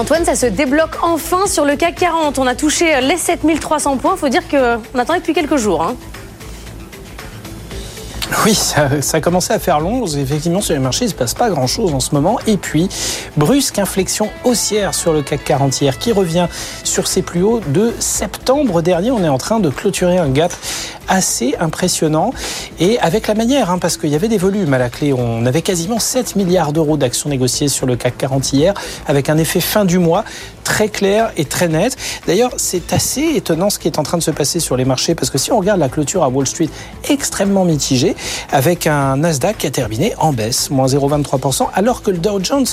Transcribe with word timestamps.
Antoine, 0.00 0.24
ça 0.24 0.34
se 0.34 0.46
débloque 0.46 0.96
enfin 1.02 1.46
sur 1.46 1.66
le 1.66 1.76
CAC 1.76 1.96
40. 1.96 2.38
On 2.38 2.46
a 2.46 2.54
touché 2.54 3.02
les 3.02 3.18
7300 3.18 3.98
points. 3.98 4.14
Il 4.14 4.18
faut 4.18 4.30
dire 4.30 4.48
qu'on 4.48 4.98
attendait 4.98 5.18
depuis 5.18 5.34
quelques 5.34 5.58
jours. 5.58 5.82
Hein. 5.82 5.94
Oui, 8.46 8.54
ça, 8.54 8.88
a 9.12 9.20
commencé 9.20 9.52
à 9.52 9.58
faire 9.58 9.80
long. 9.80 10.06
Effectivement, 10.06 10.60
sur 10.60 10.74
les 10.74 10.80
marchés, 10.80 11.04
il 11.04 11.08
ne 11.08 11.12
se 11.12 11.16
passe 11.16 11.34
pas 11.34 11.50
grand-chose 11.50 11.92
en 11.94 12.00
ce 12.00 12.14
moment. 12.14 12.38
Et 12.46 12.56
puis, 12.56 12.88
brusque 13.36 13.78
inflexion 13.78 14.28
haussière 14.44 14.94
sur 14.94 15.12
le 15.12 15.22
CAC 15.22 15.44
40 15.44 15.80
hier, 15.80 15.98
qui 15.98 16.12
revient 16.12 16.46
sur 16.84 17.06
ses 17.06 17.22
plus 17.22 17.42
hauts 17.42 17.60
de 17.68 17.92
septembre 17.98 18.82
dernier. 18.82 19.10
On 19.10 19.22
est 19.24 19.28
en 19.28 19.38
train 19.38 19.60
de 19.60 19.68
clôturer 19.68 20.18
un 20.18 20.30
gap 20.30 20.52
assez 21.08 21.54
impressionnant. 21.58 22.32
Et 22.78 22.98
avec 23.00 23.26
la 23.26 23.34
manière, 23.34 23.70
hein, 23.70 23.78
parce 23.78 23.96
qu'il 23.96 24.10
y 24.10 24.14
avait 24.14 24.28
des 24.28 24.38
volumes 24.38 24.72
à 24.72 24.78
la 24.78 24.88
clé. 24.88 25.12
On 25.12 25.44
avait 25.44 25.62
quasiment 25.62 25.98
7 25.98 26.36
milliards 26.36 26.72
d'euros 26.72 26.96
d'actions 26.96 27.28
négociées 27.28 27.68
sur 27.68 27.86
le 27.86 27.96
CAC 27.96 28.16
40 28.16 28.52
hier, 28.52 28.74
avec 29.06 29.28
un 29.28 29.36
effet 29.36 29.60
fin 29.60 29.84
du 29.84 29.98
mois 29.98 30.24
très 30.70 30.88
clair 30.88 31.32
et 31.36 31.46
très 31.46 31.66
net. 31.66 31.96
D'ailleurs, 32.28 32.52
c'est 32.56 32.92
assez 32.92 33.22
étonnant 33.34 33.70
ce 33.70 33.80
qui 33.80 33.88
est 33.88 33.98
en 33.98 34.04
train 34.04 34.18
de 34.18 34.22
se 34.22 34.30
passer 34.30 34.60
sur 34.60 34.76
les 34.76 34.84
marchés, 34.84 35.16
parce 35.16 35.28
que 35.28 35.36
si 35.36 35.50
on 35.50 35.58
regarde 35.58 35.80
la 35.80 35.88
clôture 35.88 36.22
à 36.22 36.28
Wall 36.28 36.46
Street, 36.46 36.68
extrêmement 37.08 37.64
mitigée, 37.64 38.14
avec 38.52 38.86
un 38.86 39.16
Nasdaq 39.16 39.58
qui 39.58 39.66
a 39.66 39.70
terminé 39.72 40.14
en 40.18 40.32
baisse, 40.32 40.70
moins 40.70 40.86
0,23%, 40.86 41.66
alors 41.74 42.02
que 42.02 42.12
le 42.12 42.18
Dow 42.18 42.38
Jones, 42.40 42.66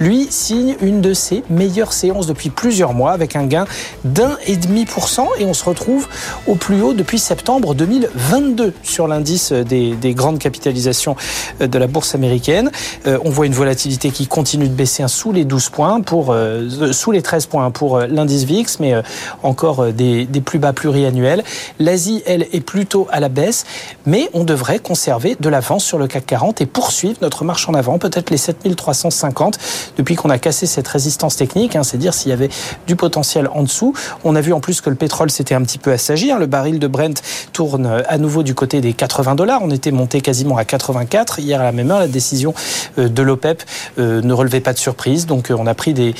lui, 0.00 0.28
signe 0.30 0.76
une 0.80 1.02
de 1.02 1.12
ses 1.12 1.44
meilleures 1.50 1.92
séances 1.92 2.26
depuis 2.26 2.48
plusieurs 2.48 2.94
mois, 2.94 3.12
avec 3.12 3.36
un 3.36 3.44
gain 3.44 3.66
d'un 4.04 4.38
et 4.46 4.56
demi 4.56 4.86
pour 4.86 5.10
cent, 5.10 5.28
et 5.38 5.44
on 5.44 5.52
se 5.52 5.66
retrouve 5.66 6.08
au 6.46 6.54
plus 6.54 6.80
haut 6.80 6.94
depuis 6.94 7.18
septembre 7.18 7.74
2022 7.74 8.72
sur 8.82 9.06
l'indice 9.06 9.52
des, 9.52 10.14
grandes 10.14 10.38
capitalisations 10.38 11.16
de 11.60 11.78
la 11.78 11.86
bourse 11.86 12.14
américaine. 12.14 12.70
Euh, 13.06 13.18
on 13.26 13.30
voit 13.30 13.44
une 13.44 13.52
volatilité 13.52 14.10
qui 14.10 14.26
continue 14.26 14.68
de 14.68 14.74
baisser 14.74 15.04
sous 15.06 15.32
les 15.32 15.44
12 15.44 15.68
points, 15.68 16.00
pour, 16.00 16.30
euh, 16.30 16.92
sous 16.92 17.12
les 17.12 17.20
13 17.20 17.41
points 17.46 17.70
pour 17.70 17.96
euh, 17.96 18.06
l'indice 18.06 18.44
VIX, 18.44 18.80
mais 18.80 18.94
encore 19.42 19.92
des, 19.92 20.26
des 20.26 20.40
plus 20.40 20.58
bas 20.58 20.72
pluriannuels. 20.72 21.42
L'Asie, 21.78 22.22
elle, 22.26 22.46
est 22.52 22.64
plutôt 22.64 23.06
à 23.10 23.20
la 23.20 23.28
baisse, 23.28 23.64
mais 24.06 24.28
on 24.34 24.44
devrait 24.44 24.78
conserver 24.78 25.36
de 25.38 25.48
l'avance 25.48 25.84
sur 25.84 25.98
le 25.98 26.06
CAC 26.06 26.26
40 26.26 26.60
et 26.60 26.66
poursuivre 26.66 27.18
notre 27.22 27.44
marche 27.44 27.68
en 27.68 27.74
avant, 27.74 27.98
peut-être 27.98 28.30
les 28.30 28.36
7350, 28.36 29.58
depuis 29.96 30.14
qu'on 30.14 30.30
a 30.30 30.38
cassé 30.38 30.66
cette 30.66 30.88
résistance 30.88 31.36
technique, 31.36 31.76
hein, 31.76 31.82
c'est 31.82 31.98
dire 31.98 32.14
s'il 32.14 32.30
y 32.30 32.32
avait 32.32 32.50
du 32.86 32.96
potentiel 32.96 33.48
en 33.52 33.62
dessous. 33.62 33.94
On 34.24 34.34
a 34.36 34.40
vu 34.40 34.52
en 34.52 34.60
plus 34.60 34.80
que 34.80 34.90
le 34.90 34.96
pétrole 34.96 35.30
s'était 35.30 35.54
un 35.54 35.62
petit 35.62 35.78
peu 35.78 35.92
assagi, 35.92 36.30
hein. 36.30 36.38
le 36.38 36.46
baril 36.46 36.78
de 36.78 36.86
Brent 36.86 37.22
tourne 37.52 38.02
à 38.08 38.18
nouveau 38.18 38.42
du 38.42 38.54
côté 38.54 38.80
des 38.80 38.92
80 38.92 39.34
dollars. 39.34 39.60
On 39.62 39.70
était 39.70 39.90
monté 39.90 40.20
quasiment 40.20 40.56
à 40.56 40.64
84 40.64 41.38
hier 41.38 41.60
à 41.60 41.64
la 41.64 41.72
même 41.72 41.90
heure. 41.90 42.00
La 42.00 42.08
décision 42.08 42.54
euh, 42.98 43.08
de 43.08 43.22
l'OPEP 43.22 43.62
euh, 43.98 44.20
ne 44.22 44.32
relevait 44.32 44.60
pas 44.60 44.72
de 44.72 44.78
surprise. 44.78 45.26
Donc 45.26 45.50
euh, 45.50 45.56
on 45.58 45.66
a 45.66 45.74
pris 45.74 45.94
des 45.94 46.14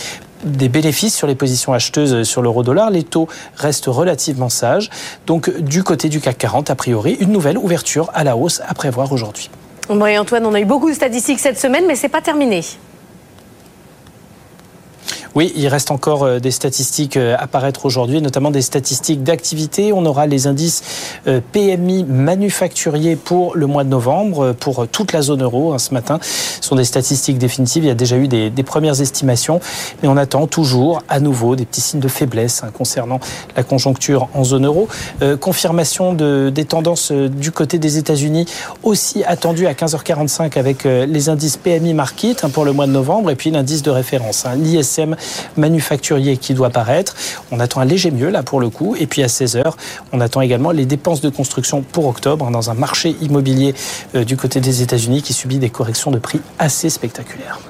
des 0.45 0.69
bénéfices 0.69 1.15
sur 1.15 1.27
les 1.27 1.35
positions 1.35 1.73
acheteuses 1.73 2.23
sur 2.25 2.43
l'euro-dollar. 2.43 2.91
Les 2.91 3.03
taux 3.03 3.29
restent 3.57 3.87
relativement 3.87 4.49
sages. 4.49 4.91
Donc, 5.27 5.51
du 5.59 5.83
côté 5.83 6.09
du 6.09 6.21
CAC 6.21 6.39
40, 6.39 6.71
a 6.71 6.75
priori, 6.75 7.17
une 7.21 7.33
nouvelle 7.33 7.59
ouverture 7.59 8.11
à 8.15 8.25
la 8.25 8.37
hausse 8.37 8.63
à 8.67 8.75
prévoir 8.75 9.13
aujourd'hui. 9.13 9.51
Bon, 9.89 10.05
Antoine, 10.19 10.47
on 10.47 10.55
a 10.55 10.61
eu 10.61 10.65
beaucoup 10.65 10.89
de 10.89 10.95
statistiques 10.95 11.41
cette 11.41 11.59
semaine, 11.59 11.85
mais 11.87 11.97
c'est 11.97 12.09
pas 12.09 12.21
terminé. 12.21 12.63
Oui, 15.35 15.51
il 15.57 15.67
reste 15.69 15.91
encore 15.91 16.25
euh, 16.25 16.41
des 16.41 16.51
statistiques 16.51 17.17
euh, 17.17 17.37
à 17.39 17.47
paraître 17.47 17.87
aujourd'hui, 17.87 18.21
notamment 18.21 18.51
des 18.51 18.61
statistiques 18.61 19.23
d'activité. 19.23 19.93
On 19.95 20.05
aura 20.05 20.27
les 20.27 20.47
indices 20.47 20.83
euh, 21.27 21.41
PMI 21.53 22.05
manufacturiers 22.05 23.17
pour 23.17 23.57
le 23.57 23.67
mois 23.67 23.85
de 23.85 23.89
novembre, 23.89 24.53
pour 24.53 24.87
toute 24.89 25.13
la 25.13 25.23
zone 25.23 25.43
euro. 25.43 25.73
Hein, 25.73 25.79
ce 25.79 25.95
matin, 25.95 26.19
ce 26.23 26.69
sont 26.69 26.77
des 26.77 26.85
statistiques 26.85 27.39
définitives. 27.39 27.85
Il 27.85 27.89
y 27.89 27.91
a 27.91 27.95
déjà 27.95 28.17
eu 28.17 28.29
des, 28.29 28.51
premières 28.63 29.01
estimations, 29.01 29.61
mais 30.03 30.09
on 30.09 30.17
attend 30.17 30.47
toujours 30.47 31.03
à 31.09 31.19
nouveau 31.19 31.57
des 31.57 31.65
petits 31.65 31.81
signes 31.81 32.01
de 32.01 32.09
faiblesse 32.09 32.63
hein, 32.63 32.71
concernant 32.73 33.19
la 33.57 33.65
conjoncture 33.65 34.29
en 34.35 34.45
zone 34.45 34.67
euro. 34.67 34.89
confirmation 35.41 36.13
de, 36.15 36.51
des 36.55 36.65
tendances 36.65 37.11
du 37.11 37.51
côté 37.51 37.79
des 37.79 37.99
États-Unis 37.99 38.47
aussi 38.85 39.25
attendues 39.25 39.67
à 39.67 39.73
15h45 39.73 40.59
avec 40.59 40.85
les 40.85 41.29
indices 41.29 41.57
PMI 41.57 41.93
Market 41.93 42.45
hein, 42.45 42.51
pour 42.51 42.65
le 42.65 42.73
mois 42.73 42.87
de 42.87 42.93
novembre 42.93 43.31
et 43.31 43.35
puis 43.35 43.51
l'indice 43.51 43.83
de 43.83 43.91
référence, 43.91 44.47
l'ISM 44.57 45.17
manufacturier 45.57 46.37
qui 46.37 46.55
doit 46.55 46.71
paraître. 46.71 47.15
On 47.51 47.61
attend 47.61 47.81
un 47.81 47.85
léger 47.85 48.11
mieux 48.11 48.31
là 48.31 48.43
pour 48.43 48.61
le 48.61 48.69
coup. 48.69 48.97
Et 48.99 49.07
puis 49.07 49.23
à 49.23 49.27
16h, 49.27 49.73
on 50.13 50.21
attend 50.21 50.41
également 50.41 50.71
les 50.71 50.87
dépenses 50.87 51.21
de 51.21 51.31
construction 51.31 51.83
pour 51.83 52.07
octobre 52.07 52.47
hein, 52.47 52.51
dans 52.51 52.71
un 52.71 52.75
marché 52.75 53.17
immobilier 53.21 53.75
euh, 54.15 54.25
du 54.25 54.37
côté 54.37 54.61
des 54.61 54.83
États-Unis 54.83 55.23
qui 55.23 55.33
subit 55.33 55.59
des 55.59 55.71
corrections 55.71 56.11
de 56.11 56.19
prix 56.19 56.41
assez 56.59 56.91
spectaculaires. 56.91 57.59